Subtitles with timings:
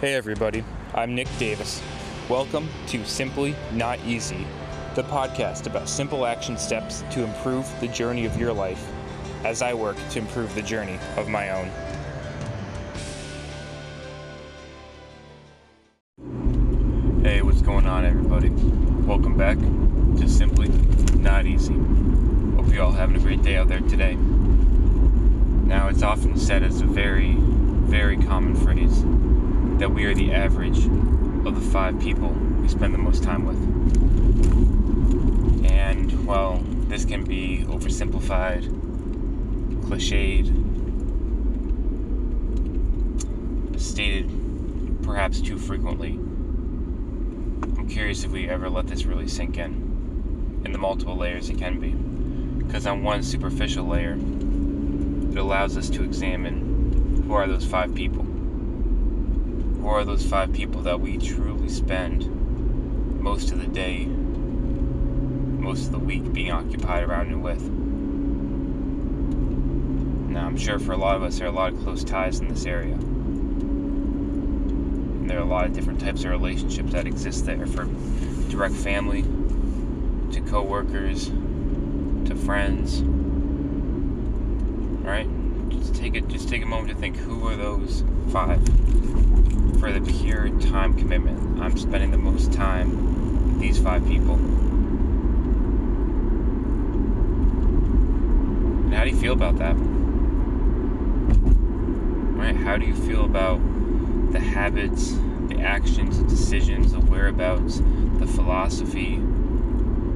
[0.00, 0.62] Hey everybody,
[0.94, 1.82] I'm Nick Davis.
[2.28, 4.46] Welcome to Simply Not Easy,
[4.94, 8.92] the podcast about simple action steps to improve the journey of your life
[9.44, 11.68] as I work to improve the journey of my own.
[17.24, 18.50] Hey, what's going on, everybody?
[19.04, 20.68] Welcome back to Simply
[21.18, 21.74] Not Easy.
[22.54, 24.14] Hope you're all having a great day out there today.
[24.14, 29.04] Now, it's often said as a very, very common phrase
[29.78, 30.86] that we are the average
[31.46, 33.56] of the five people we spend the most time with.
[35.70, 38.64] And while this can be oversimplified,
[39.82, 40.52] cliched,
[43.80, 44.28] stated
[45.04, 46.14] perhaps too frequently,
[47.78, 51.58] I'm curious if we ever let this really sink in, in the multiple layers it
[51.58, 51.90] can be.
[52.64, 54.18] Because on one superficial layer,
[55.30, 58.26] it allows us to examine who are those five people
[59.80, 62.28] who are those five people that we truly spend
[63.20, 67.62] most of the day, most of the week being occupied around and with?
[70.30, 72.40] Now, I'm sure for a lot of us, there are a lot of close ties
[72.40, 72.94] in this area.
[75.18, 78.74] And there are a lot of different types of relationships that exist there from direct
[78.74, 79.22] family,
[80.32, 81.28] to coworkers,
[82.26, 83.02] to friends.
[85.04, 85.28] Right?
[85.70, 86.28] Just take it.
[86.28, 87.16] Just take a moment to think.
[87.16, 88.60] Who are those five?
[89.78, 91.60] for the pure time commitment.
[91.60, 94.34] I'm spending the most time with these five people.
[98.84, 99.76] And how do you feel about that?
[102.36, 102.56] Right?
[102.56, 103.60] How do you feel about
[104.32, 105.16] the habits,
[105.46, 107.80] the actions, the decisions, the whereabouts,
[108.18, 109.22] the philosophy,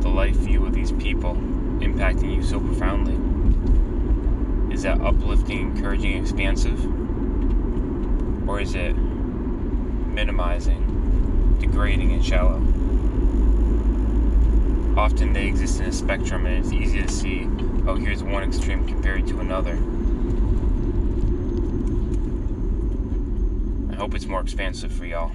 [0.00, 1.34] the life view of these people
[1.80, 3.25] impacting you so profoundly?
[4.76, 6.84] Is that uplifting, encouraging, expansive?
[8.46, 12.56] Or is it minimizing, degrading, and shallow.
[15.00, 17.48] Often they exist in a spectrum, and it's easy to see
[17.86, 19.78] oh, here's one extreme compared to another.
[23.90, 25.32] I hope it's more expansive for y'all.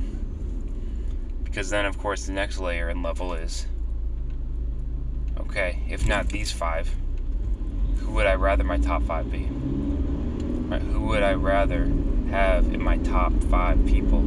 [1.44, 3.66] Because then, of course, the next layer and level is
[5.40, 6.94] okay, if not these five,
[8.02, 9.48] who would I rather my top five be?
[9.50, 11.86] Right, who would I rather
[12.32, 14.20] have in my top five people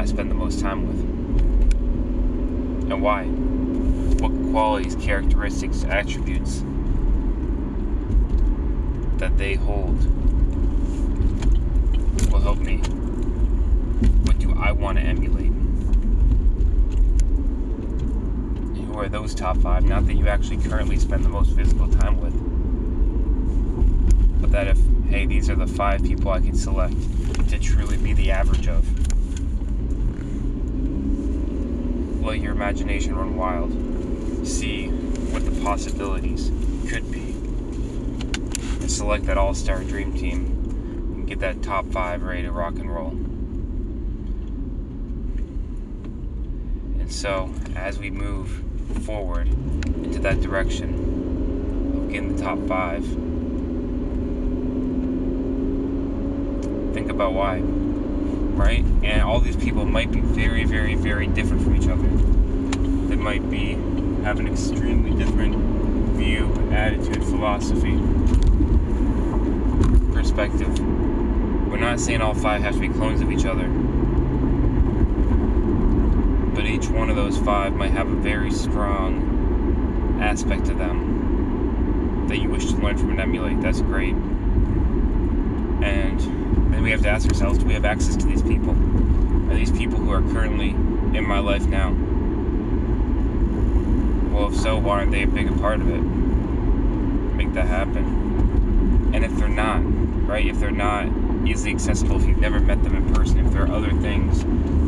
[0.00, 0.98] I spend the most time with.
[2.90, 3.24] And why?
[3.24, 6.62] What qualities, characteristics, attributes
[9.18, 9.98] that they hold
[12.32, 12.78] will help me?
[14.24, 15.52] What do I want to emulate?
[18.86, 19.84] Who are those top five?
[19.84, 22.32] Not that you actually currently spend the most physical time with,
[24.50, 24.78] that if,
[25.08, 26.94] hey, these are the five people I can select
[27.48, 28.84] to truly be the average of.
[32.22, 34.46] Let your imagination run wild.
[34.46, 36.50] See what the possibilities
[36.88, 37.30] could be.
[38.80, 40.46] And select that all star dream team
[41.14, 43.10] and get that top five ready to rock and roll.
[47.00, 48.64] And so, as we move
[49.04, 53.29] forward into that direction of getting the top five,
[56.92, 57.62] think about why
[58.60, 58.84] right?
[59.02, 62.06] And all these people might be very, very, very different from each other.
[63.08, 63.72] They might be
[64.22, 65.56] have an extremely different
[66.16, 67.96] view, attitude, philosophy,
[70.12, 70.78] perspective.
[71.68, 73.66] We're not saying all five have to be clones of each other.
[76.54, 82.36] But each one of those five might have a very strong aspect to them that
[82.36, 83.62] you wish to learn from and emulate.
[83.62, 84.14] That's great.
[85.82, 86.49] And
[86.80, 88.70] then we have to ask ourselves do we have access to these people?
[88.70, 91.90] Are these people who are currently in my life now?
[94.32, 96.00] Well, if so, why aren't they a bigger part of it?
[96.00, 99.10] Make that happen.
[99.12, 99.80] And if they're not,
[100.26, 100.46] right?
[100.46, 101.06] If they're not
[101.46, 104.42] easily accessible, if you've never met them in person, if there are other things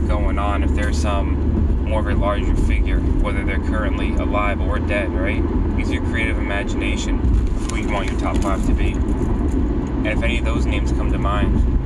[0.09, 4.79] going on, if there's some more of a larger figure, whether they're currently alive or
[4.79, 5.45] dead, right?
[5.79, 8.93] Use your creative imagination who you want your top five to be.
[8.93, 11.81] And if any of those names come to mind,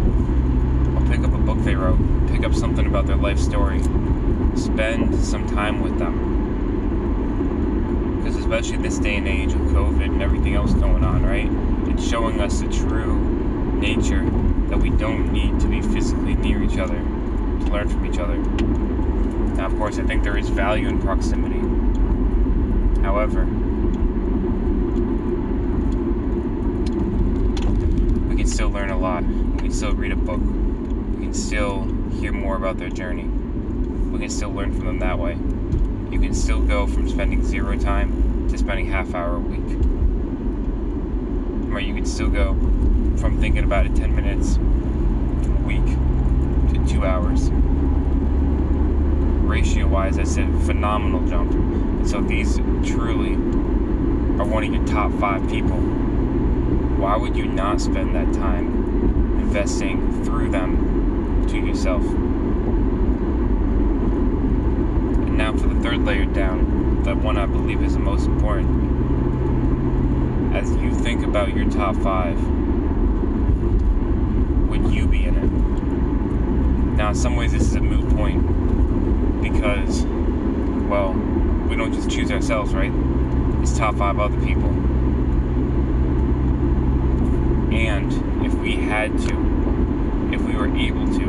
[1.09, 1.99] pick up a book they wrote,
[2.29, 3.81] pick up something about their life story,
[4.57, 6.35] spend some time with them.
[8.19, 11.49] Because especially this day and age of COVID and everything else going on, right?
[11.91, 13.19] It's showing us the true
[13.79, 14.25] nature
[14.69, 18.37] that we don't need to be physically near each other to learn from each other.
[19.57, 21.61] Now, of course, I think there is value in proximity.
[23.03, 23.45] However,
[28.29, 29.25] we can still learn a lot.
[29.25, 30.41] We can still read a book.
[31.17, 31.85] We can still
[32.21, 33.25] hear more about their journey.
[33.25, 35.33] We can still learn from them that way.
[36.13, 39.81] You can still go from spending zero time to spending half hour a week.
[41.73, 42.53] Or You can still go
[43.17, 45.87] from thinking about it 10 minutes a week
[46.75, 47.49] to two hours.
[49.49, 51.53] Ratio wise, that's a phenomenal jump.
[51.53, 53.35] And so these truly
[54.39, 55.79] are one of your top five people.
[56.99, 60.86] Why would you not spend that time investing through them
[61.49, 62.03] to yourself?
[65.25, 68.95] And now for the third layer down, that one I believe is the most important.
[70.55, 72.37] As you think about your top five,
[74.69, 75.51] would you be in it?
[76.97, 78.43] Now, in some ways, this is a moot point
[79.43, 80.05] because,
[80.89, 81.13] well,
[81.69, 82.93] we don't just choose ourselves, right?
[83.61, 84.71] It's top five other people.
[87.75, 88.13] And
[88.47, 89.35] if we had to,
[90.65, 91.27] we able to,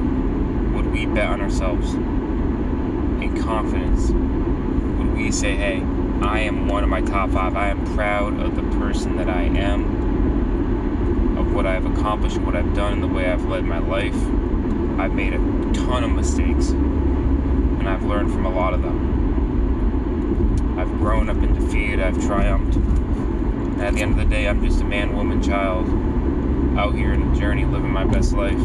[0.75, 4.09] would we bet on ourselves in confidence?
[4.09, 5.83] Would we say, hey,
[6.21, 7.55] I am one of my top five.
[7.55, 12.73] I am proud of the person that I am, of what I've accomplished, what I've
[12.73, 14.15] done, and the way I've led my life.
[14.99, 15.39] I've made a
[15.73, 20.77] ton of mistakes, and I've learned from a lot of them.
[20.79, 22.75] I've grown, I've been defeated, I've triumphed.
[22.77, 25.87] And at the end of the day, I'm just a man, woman, child
[26.77, 28.59] out here in the journey, living my best life.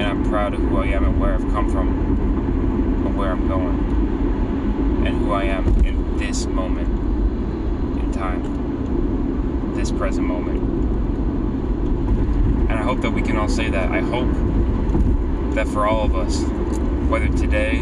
[0.00, 1.88] And I'm proud of who I am and where I've come from,
[3.04, 6.88] and where I'm going, and who I am in this moment
[8.02, 10.58] in time, this present moment.
[12.70, 13.92] And I hope that we can all say that.
[13.92, 14.32] I hope
[15.54, 16.44] that for all of us,
[17.10, 17.80] whether today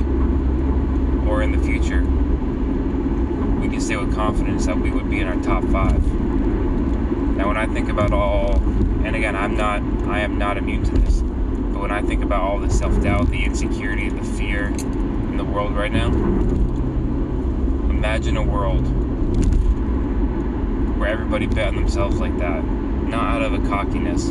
[1.28, 2.00] or in the future,
[3.60, 6.04] we can say with confidence that we would be in our top five.
[7.36, 8.56] Now, when I think about all,
[9.04, 11.17] and again, I'm not, I am not immune to this,
[11.78, 15.44] but when I think about all the self doubt, the insecurity, the fear in the
[15.44, 16.08] world right now,
[17.88, 18.84] imagine a world
[20.98, 24.28] where everybody bet on themselves like that, not out of a cockiness,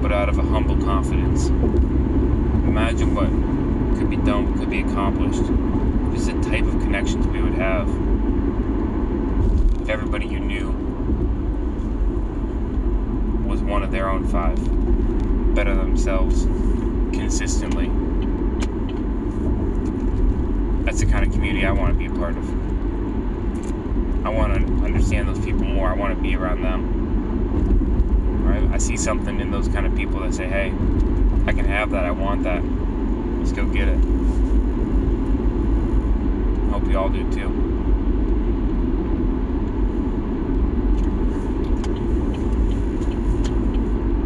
[0.00, 1.48] but out of a humble confidence.
[1.48, 3.26] Imagine what
[3.98, 5.42] could be done, what could be accomplished,
[6.14, 7.88] just the type of connections we would have
[9.82, 10.70] if everybody you knew
[13.48, 14.56] was one of their own five,
[15.54, 16.44] better themselves
[17.12, 17.90] consistently.
[20.84, 22.48] That's the kind of community I want to be a part of.
[24.26, 25.88] I want to understand those people more.
[25.88, 28.44] I want to be around them.
[28.44, 28.74] Right?
[28.74, 30.72] I see something in those kind of people that say, "Hey,
[31.46, 32.04] I can have that.
[32.04, 32.62] I want that.
[33.38, 33.98] Let's go get it."
[36.70, 37.48] Hope you all do too.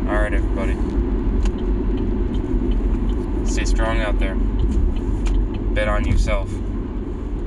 [0.08, 0.76] All right, everybody.
[3.46, 4.34] Stay strong out there.
[5.74, 6.48] Bet on yourself.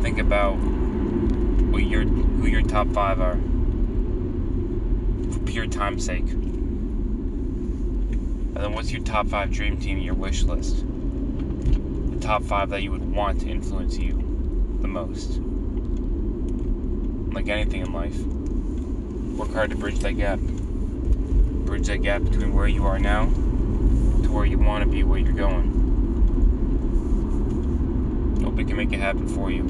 [0.02, 3.38] Think about what your who your top five are
[5.32, 6.28] for pure time's sake.
[6.32, 10.78] And then what's your top five dream team, your wish list?
[10.78, 14.14] The top five that you would want to influence you
[14.82, 15.38] the most.
[17.32, 18.18] Like anything in life.
[19.38, 20.40] Work hard to bridge that gap.
[20.40, 25.20] Bridge that gap between where you are now to where you want to be, where
[25.20, 25.79] you're going.
[28.60, 29.64] We can make it happen for you.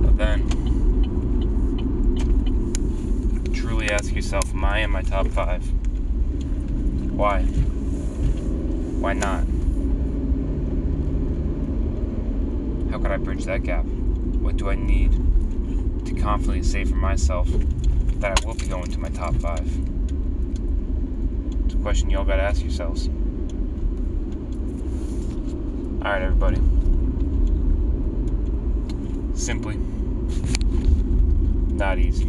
[0.00, 0.48] But then,
[3.52, 5.62] truly ask yourself, am I in my top five?
[7.12, 7.42] Why?
[9.02, 9.44] Why not?
[12.90, 13.84] How could I bridge that gap?
[13.84, 15.12] What do I need
[16.06, 17.46] to confidently say for myself
[18.20, 20.01] that I will be going to my top five?
[21.72, 23.08] It's a question y'all gotta ask yourselves.
[26.04, 26.60] Alright, everybody.
[29.34, 29.76] Simply
[31.74, 32.26] not easy.